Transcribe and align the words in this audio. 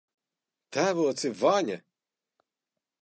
Tēvoci 0.77 1.31
Vaņa! 1.43 1.77